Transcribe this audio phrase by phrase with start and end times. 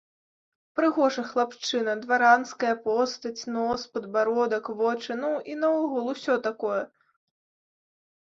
[0.77, 6.81] Прыгожы хлапчына, дваранская постаць, нос, падбародак, вочы, ну, і наогул усё такое!